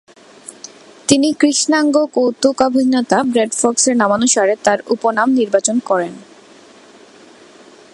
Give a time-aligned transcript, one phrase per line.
[1.07, 6.13] তিনি কৃষ্ণাঙ্গ কৌতুকাভিনেতা রেড ফক্সের নামানুসারে তার উপনাম নির্বাচন করেন।